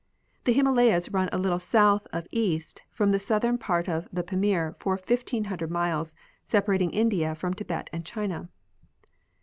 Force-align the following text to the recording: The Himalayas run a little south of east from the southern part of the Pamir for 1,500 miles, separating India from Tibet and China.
The 0.45 0.53
Himalayas 0.53 1.09
run 1.09 1.29
a 1.31 1.37
little 1.37 1.59
south 1.59 2.07
of 2.11 2.25
east 2.31 2.81
from 2.89 3.11
the 3.11 3.19
southern 3.19 3.59
part 3.59 3.87
of 3.87 4.07
the 4.11 4.23
Pamir 4.23 4.73
for 4.79 4.93
1,500 4.93 5.69
miles, 5.69 6.15
separating 6.47 6.89
India 6.89 7.35
from 7.35 7.53
Tibet 7.53 7.87
and 7.93 8.03
China. 8.03 8.49